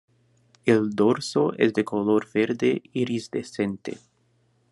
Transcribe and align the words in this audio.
El 0.65 0.95
dorso 0.95 1.53
es 1.59 1.75
de 1.75 1.85
color 1.85 2.25
verde 2.33 2.81
iridiscente. 2.91 3.99